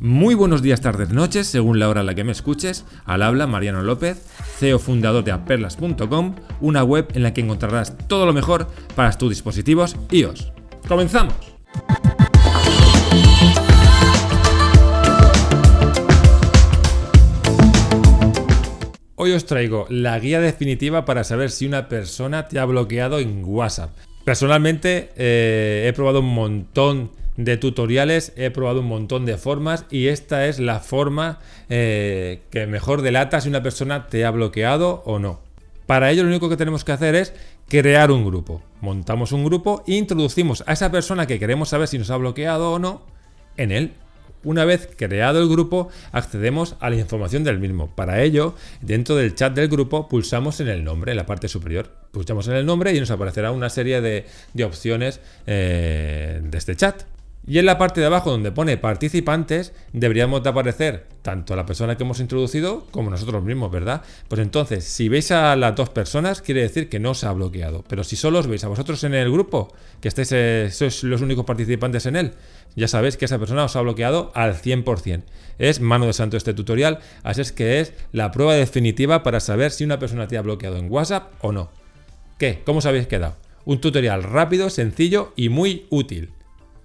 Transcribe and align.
Muy 0.00 0.34
buenos 0.34 0.62
días, 0.62 0.80
tardes, 0.80 1.10
noches, 1.10 1.46
según 1.46 1.78
la 1.78 1.88
hora 1.88 2.00
en 2.00 2.06
la 2.06 2.14
que 2.14 2.24
me 2.24 2.32
escuches. 2.32 2.84
Al 3.04 3.22
habla 3.22 3.46
Mariano 3.46 3.82
López, 3.82 4.24
CEO 4.58 4.78
fundador 4.78 5.24
de 5.24 5.32
aperlas.com, 5.32 6.34
una 6.60 6.82
web 6.84 7.08
en 7.14 7.22
la 7.22 7.34
que 7.34 7.42
encontrarás 7.42 7.96
todo 8.08 8.26
lo 8.26 8.32
mejor 8.32 8.68
para 8.96 9.12
tus 9.12 9.30
dispositivos 9.30 9.96
iOS. 10.10 10.52
¡Comenzamos! 10.88 11.34
Hoy 19.16 19.32
os 19.32 19.44
traigo 19.44 19.86
la 19.90 20.18
guía 20.18 20.40
definitiva 20.40 21.04
para 21.04 21.24
saber 21.24 21.50
si 21.50 21.66
una 21.66 21.88
persona 21.88 22.48
te 22.48 22.58
ha 22.58 22.64
bloqueado 22.64 23.18
en 23.18 23.42
WhatsApp. 23.44 23.90
Personalmente 24.24 25.10
eh, 25.16 25.86
he 25.88 25.92
probado 25.92 26.20
un 26.20 26.34
montón 26.34 27.10
de 27.36 27.56
tutoriales, 27.56 28.32
he 28.36 28.50
probado 28.50 28.80
un 28.80 28.86
montón 28.86 29.24
de 29.24 29.38
formas 29.38 29.86
y 29.90 30.08
esta 30.08 30.46
es 30.46 30.58
la 30.58 30.80
forma 30.80 31.38
eh, 31.68 32.42
que 32.50 32.66
mejor 32.66 33.02
delata 33.02 33.40
si 33.40 33.48
una 33.48 33.62
persona 33.62 34.08
te 34.08 34.24
ha 34.24 34.30
bloqueado 34.30 35.02
o 35.06 35.18
no. 35.18 35.40
Para 35.86 36.10
ello 36.10 36.22
lo 36.22 36.28
único 36.28 36.48
que 36.48 36.56
tenemos 36.56 36.84
que 36.84 36.92
hacer 36.92 37.14
es 37.14 37.32
crear 37.68 38.10
un 38.10 38.24
grupo. 38.24 38.62
Montamos 38.80 39.32
un 39.32 39.44
grupo 39.44 39.82
e 39.86 39.94
introducimos 39.94 40.62
a 40.66 40.74
esa 40.74 40.90
persona 40.90 41.26
que 41.26 41.38
queremos 41.38 41.70
saber 41.70 41.88
si 41.88 41.98
nos 41.98 42.10
ha 42.10 42.16
bloqueado 42.16 42.72
o 42.72 42.78
no 42.78 43.02
en 43.56 43.72
él. 43.72 43.92
Una 44.42 44.64
vez 44.64 44.88
creado 44.96 45.40
el 45.42 45.48
grupo, 45.48 45.90
accedemos 46.12 46.76
a 46.80 46.88
la 46.88 46.96
información 46.96 47.44
del 47.44 47.58
mismo. 47.58 47.94
Para 47.94 48.22
ello, 48.22 48.54
dentro 48.80 49.16
del 49.16 49.34
chat 49.34 49.54
del 49.54 49.68
grupo, 49.68 50.08
pulsamos 50.08 50.60
en 50.60 50.68
el 50.68 50.82
nombre, 50.82 51.12
en 51.12 51.18
la 51.18 51.26
parte 51.26 51.48
superior. 51.48 51.90
Pulsamos 52.10 52.48
en 52.48 52.54
el 52.54 52.64
nombre 52.64 52.94
y 52.94 53.00
nos 53.00 53.10
aparecerá 53.10 53.52
una 53.52 53.68
serie 53.68 54.00
de, 54.00 54.24
opciones 54.64 55.20
eh, 55.46 56.40
de 56.42 56.58
este 56.58 56.74
chat. 56.74 57.02
Y 57.50 57.58
en 57.58 57.66
la 57.66 57.78
parte 57.78 58.00
de 58.00 58.06
abajo 58.06 58.30
donde 58.30 58.52
pone 58.52 58.76
participantes 58.76 59.72
deberíamos 59.92 60.40
de 60.44 60.50
aparecer 60.50 61.08
tanto 61.20 61.56
la 61.56 61.66
persona 61.66 61.96
que 61.96 62.04
hemos 62.04 62.20
introducido 62.20 62.86
como 62.92 63.10
nosotros 63.10 63.42
mismos, 63.42 63.72
¿verdad? 63.72 64.02
Pues 64.28 64.40
entonces, 64.40 64.84
si 64.84 65.08
veis 65.08 65.32
a 65.32 65.56
las 65.56 65.74
dos 65.74 65.90
personas, 65.90 66.42
quiere 66.42 66.62
decir 66.62 66.88
que 66.88 67.00
no 67.00 67.12
se 67.12 67.26
ha 67.26 67.32
bloqueado. 67.32 67.82
Pero 67.88 68.04
si 68.04 68.14
solo 68.14 68.38
os 68.38 68.46
veis 68.46 68.62
a 68.62 68.68
vosotros 68.68 69.02
en 69.02 69.14
el 69.14 69.32
grupo, 69.32 69.74
que 70.00 70.06
estéis, 70.06 70.30
eh, 70.30 70.68
sois 70.70 71.02
los 71.02 71.22
únicos 71.22 71.44
participantes 71.44 72.06
en 72.06 72.14
él, 72.14 72.34
ya 72.76 72.86
sabéis 72.86 73.16
que 73.16 73.24
esa 73.24 73.40
persona 73.40 73.64
os 73.64 73.74
ha 73.74 73.80
bloqueado 73.80 74.30
al 74.36 74.54
100%. 74.54 75.24
Es 75.58 75.80
mano 75.80 76.06
de 76.06 76.12
santo 76.12 76.36
este 76.36 76.54
tutorial, 76.54 77.00
así 77.24 77.40
es 77.40 77.50
que 77.50 77.80
es 77.80 77.94
la 78.12 78.30
prueba 78.30 78.54
definitiva 78.54 79.24
para 79.24 79.40
saber 79.40 79.72
si 79.72 79.82
una 79.82 79.98
persona 79.98 80.28
te 80.28 80.38
ha 80.38 80.42
bloqueado 80.42 80.76
en 80.76 80.88
WhatsApp 80.88 81.32
o 81.40 81.50
no. 81.50 81.72
¿Qué? 82.38 82.62
¿Cómo 82.64 82.78
os 82.78 82.86
habéis 82.86 83.08
quedado? 83.08 83.34
Un 83.64 83.80
tutorial 83.80 84.22
rápido, 84.22 84.70
sencillo 84.70 85.32
y 85.34 85.48
muy 85.48 85.88
útil. 85.90 86.30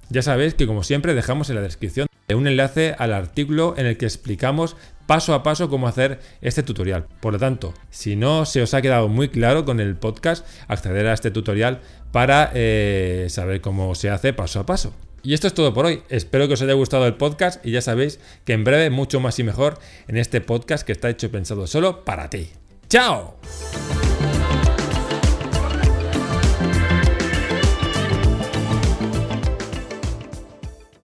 Ya 0.09 0.21
sabéis 0.21 0.53
que 0.53 0.67
como 0.67 0.83
siempre 0.83 1.13
dejamos 1.13 1.49
en 1.49 1.55
la 1.55 1.61
descripción 1.61 2.07
un 2.33 2.47
enlace 2.47 2.95
al 2.97 3.13
artículo 3.13 3.75
en 3.77 3.85
el 3.85 3.97
que 3.97 4.05
explicamos 4.05 4.75
paso 5.05 5.35
a 5.35 5.43
paso 5.43 5.69
cómo 5.69 5.87
hacer 5.87 6.19
este 6.41 6.63
tutorial. 6.63 7.05
Por 7.19 7.33
lo 7.33 7.39
tanto, 7.39 7.73
si 7.91 8.15
no 8.15 8.45
se 8.45 8.63
os 8.63 8.73
ha 8.73 8.81
quedado 8.81 9.07
muy 9.07 9.29
claro 9.29 9.65
con 9.65 9.79
el 9.79 9.95
podcast, 9.95 10.45
acceder 10.67 11.05
a 11.07 11.13
este 11.13 11.29
tutorial 11.29 11.81
para 12.11 12.51
eh, 12.55 13.27
saber 13.29 13.61
cómo 13.61 13.93
se 13.93 14.09
hace 14.09 14.33
paso 14.33 14.59
a 14.59 14.65
paso. 14.65 14.93
Y 15.21 15.33
esto 15.33 15.47
es 15.47 15.53
todo 15.53 15.73
por 15.73 15.85
hoy. 15.85 16.03
Espero 16.09 16.47
que 16.47 16.53
os 16.53 16.61
haya 16.61 16.73
gustado 16.73 17.05
el 17.07 17.15
podcast 17.15 17.63
y 17.65 17.71
ya 17.71 17.81
sabéis 17.81 18.19
que 18.43 18.53
en 18.53 18.63
breve 18.63 18.89
mucho 18.89 19.19
más 19.19 19.37
y 19.39 19.43
mejor 19.43 19.79
en 20.07 20.17
este 20.17 20.41
podcast 20.41 20.85
que 20.85 20.91
está 20.91 21.09
hecho 21.09 21.27
y 21.27 21.29
pensado 21.29 21.67
solo 21.67 22.05
para 22.05 22.29
ti. 22.29 22.49
¡Chao! 22.89 23.37